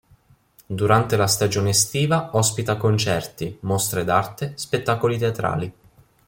Durante 0.65 1.15
la 1.15 1.27
stagione 1.27 1.69
estiva 1.69 2.35
ospita 2.35 2.75
concerti, 2.75 3.55
mostre 3.61 4.03
d'arte, 4.03 4.53
spettacoli 4.55 5.19
teatrali. 5.19 5.73